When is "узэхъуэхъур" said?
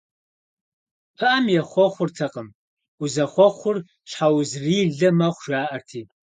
3.03-3.77